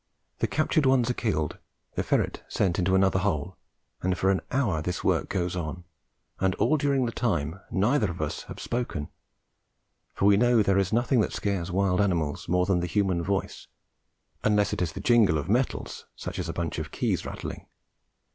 The 0.39 0.47
captured 0.47 0.87
ones 0.87 1.11
are 1.11 1.13
killed, 1.13 1.59
the 1.93 2.01
ferret 2.01 2.41
sent 2.47 2.79
into 2.79 2.95
another 2.95 3.19
hole, 3.19 3.55
and 4.01 4.17
for 4.17 4.31
an 4.31 4.41
hour 4.49 4.81
this 4.81 5.03
work 5.03 5.29
goes 5.29 5.55
on, 5.55 5.83
and 6.39 6.55
during 6.79 7.01
all 7.01 7.05
the 7.05 7.11
time 7.11 7.59
neither 7.69 8.09
of 8.09 8.19
us 8.19 8.41
have 8.45 8.59
spoken, 8.59 9.09
for 10.15 10.25
we 10.25 10.37
know 10.37 10.63
there 10.63 10.79
is 10.79 10.91
nothing 10.91 11.19
that 11.19 11.33
scares 11.33 11.69
wild 11.71 12.01
animals 12.01 12.49
more 12.49 12.65
than 12.65 12.79
the 12.79 12.87
human 12.87 13.21
voice, 13.21 13.67
unless 14.43 14.73
it 14.73 14.81
is 14.81 14.93
the 14.93 15.01
jingle 15.01 15.37
of 15.37 15.47
metals, 15.47 16.07
such 16.15 16.39
as 16.39 16.49
a 16.49 16.53
bunch 16.53 16.79
of 16.79 16.89
keys 16.89 17.23
rattling. 17.23 17.67